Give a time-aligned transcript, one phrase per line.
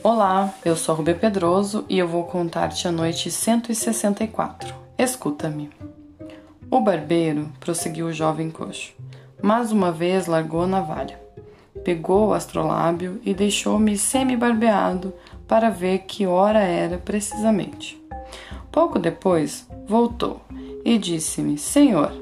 [0.00, 4.72] Olá, eu sou Rubê Pedroso e eu vou contar-te a noite 164.
[4.96, 5.70] Escuta-me.
[6.70, 8.92] O barbeiro prosseguiu o jovem coxo.
[9.42, 11.20] Mais uma vez largou a navalha.
[11.82, 15.12] Pegou o astrolábio e deixou-me semi-barbeado
[15.48, 18.00] para ver que hora era precisamente.
[18.70, 20.40] Pouco depois, voltou
[20.84, 22.12] e disse-me: Senhor,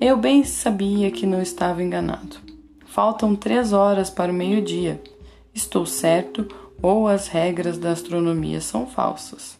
[0.00, 2.38] eu bem sabia que não estava enganado.
[2.86, 5.00] Faltam três horas para o meio-dia.
[5.54, 6.48] Estou certo
[6.82, 9.58] ou as regras da astronomia são falsas.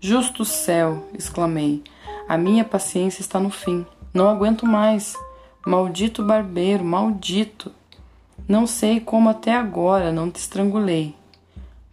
[0.00, 1.08] Justo céu!
[1.16, 1.82] exclamei.
[2.28, 3.86] A minha paciência está no fim.
[4.12, 5.16] Não aguento mais.
[5.66, 7.72] Maldito barbeiro, maldito!
[8.48, 11.14] Não sei como até agora não te estrangulei.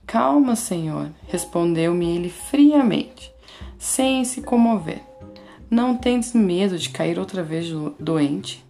[0.07, 3.31] Calma, senhor, respondeu-me ele friamente,
[3.77, 5.03] sem se comover.
[5.69, 7.67] Não tendes medo de cair outra vez
[7.99, 8.65] doente?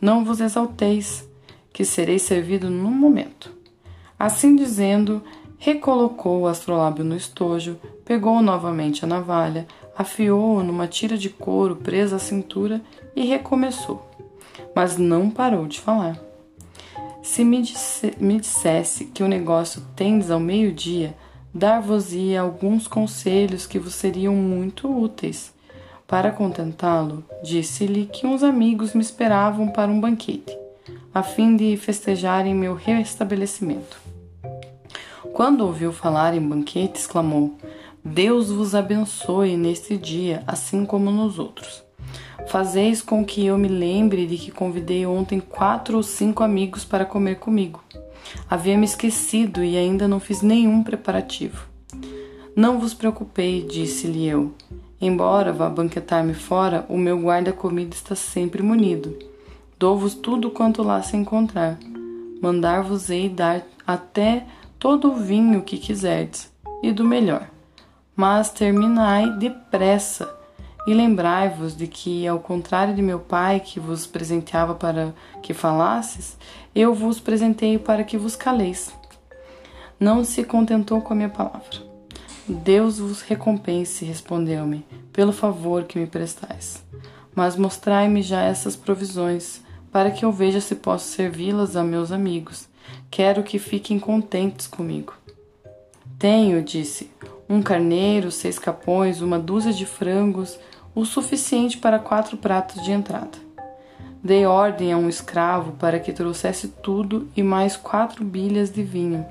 [0.00, 1.28] Não vos exalteis,
[1.72, 3.52] que serei servido num momento.
[4.18, 5.22] Assim dizendo,
[5.58, 12.16] recolocou o astrolábio no estojo, pegou novamente a navalha, afiou-o numa tira de couro presa
[12.16, 12.80] à cintura
[13.14, 14.08] e recomeçou.
[14.74, 16.18] Mas não parou de falar.
[17.22, 21.14] Se me, disse, me dissesse que o negócio tendes ao meio-dia,
[21.52, 25.52] dar-vos-ia alguns conselhos que vos seriam muito úteis.
[26.06, 30.56] Para contentá-lo, disse-lhe que uns amigos me esperavam para um banquete,
[31.12, 34.00] a fim de festejarem meu restabelecimento.
[35.32, 37.56] Quando ouviu falar em banquete, exclamou:
[38.04, 41.82] Deus vos abençoe neste dia, assim como nos outros.
[42.48, 47.04] Fazeis com que eu me lembre de que convidei ontem quatro ou cinco amigos para
[47.04, 47.82] comer comigo.
[48.48, 51.68] Havia me esquecido e ainda não fiz nenhum preparativo.
[52.56, 54.52] Não vos preocupei, disse-lhe eu.
[55.00, 59.27] Embora vá banquetar-me fora, o meu guarda-comida está sempre munido.
[59.78, 61.78] Dou-vos tudo quanto lá se encontrar.
[62.42, 64.44] Mandar-vos-ei dar até
[64.76, 67.48] todo o vinho que quiserdes, e do melhor.
[68.16, 70.28] Mas terminai depressa,
[70.84, 76.36] e lembrai-vos de que, ao contrário de meu pai, que vos presenteava para que falasses,
[76.74, 78.92] eu vos presentei para que vos caleis.
[80.00, 81.86] Não se contentou com a minha palavra.
[82.48, 86.82] Deus vos recompense, respondeu-me, pelo favor que me prestais.
[87.32, 92.68] Mas mostrai-me já essas provisões, para que eu veja se posso servi-las a meus amigos
[93.10, 95.14] Quero que fiquem contentes comigo.
[96.18, 97.10] Tenho, disse,
[97.48, 100.58] um carneiro, seis capões, uma dúzia de frangos,
[100.94, 103.38] o suficiente para quatro pratos de entrada.
[104.22, 109.24] Dei ordem a um escravo para que trouxesse tudo e mais quatro bilhas de vinho.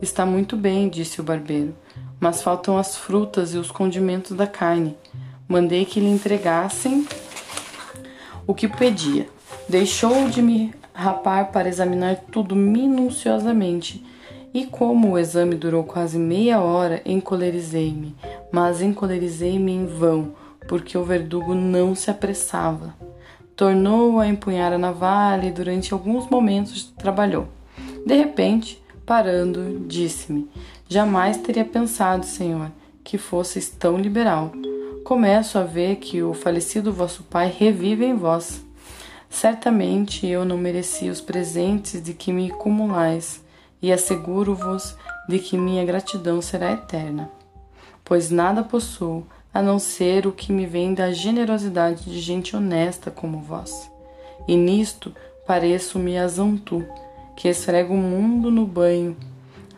[0.00, 1.74] Está muito bem, disse o barbeiro,
[2.18, 4.96] mas faltam as frutas e os condimentos da carne.
[5.48, 7.06] Mandei que lhe entregassem
[8.46, 9.26] o que pedia.
[9.70, 14.04] Deixou de me rapar para examinar tudo minuciosamente.
[14.52, 18.16] E como o exame durou quase meia hora, encolerizei-me,
[18.50, 20.34] mas encolerizei-me em vão,
[20.66, 22.96] porque o verdugo não se apressava.
[23.54, 27.46] Tornou a empunhar a navalha e durante alguns momentos trabalhou.
[28.04, 30.50] De repente, parando, disse-me:
[30.88, 32.72] Jamais teria pensado, senhor,
[33.04, 34.50] que fosseis tão liberal.
[35.04, 38.68] Começo a ver que o falecido vosso pai revive em vós.
[39.30, 43.42] Certamente eu não mereci os presentes de que me acumulais,
[43.80, 44.94] e asseguro-vos
[45.28, 47.30] de que minha gratidão será eterna,
[48.04, 49.24] pois nada possuo
[49.54, 53.90] a não ser o que me vem da generosidade de gente honesta como vós.
[54.46, 55.14] E nisto
[55.46, 56.84] pareço-me a Zantu,
[57.36, 59.16] que esfrega o mundo no banho,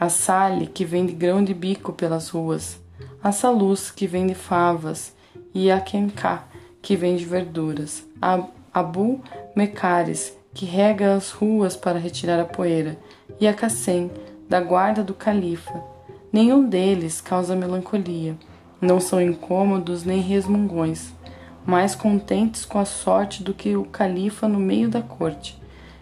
[0.01, 2.81] a Sale, que vende grão de bico pelas ruas,
[3.23, 5.15] a Saluz, que vende favas,
[5.55, 6.45] e a Kenká,
[6.81, 9.21] que vende verduras, a Abu
[9.55, 12.99] Mecares, que rega as ruas para retirar a poeira,
[13.39, 14.11] e a Cassem,
[14.49, 15.83] da guarda do califa.
[16.33, 18.35] Nenhum deles causa melancolia,
[18.81, 21.13] não são incômodos nem resmungões,
[21.67, 25.61] mais contentes com a sorte do que o califa no meio da corte.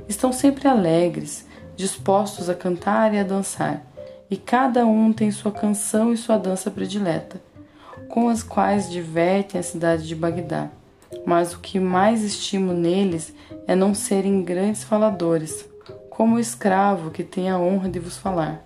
[0.08, 3.84] Estão sempre alegres, dispostos a cantar e a dançar,
[4.30, 7.40] e cada um tem sua canção e sua dança predileta,
[8.08, 10.70] com as quais divertem a cidade de Bagdá
[11.24, 13.34] mas o que mais estimo neles
[13.66, 15.68] é não serem grandes faladores,
[16.08, 18.64] como o escravo que tem a honra de vos falar.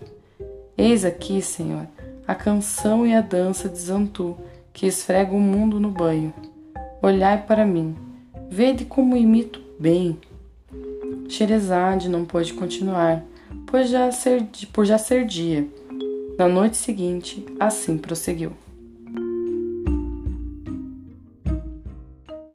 [0.76, 1.87] Eis aqui, Senhor,
[2.26, 4.37] a canção e a dança de Zantu,
[4.73, 6.35] que esfrega o mundo no banho.
[7.00, 7.94] Olhai para mim,
[8.50, 10.19] vede como imito bem.
[11.29, 13.23] Xerezade não pôde continuar,
[13.67, 15.67] pois já ser, por já ser dia.
[16.37, 18.52] Na noite seguinte, assim prosseguiu.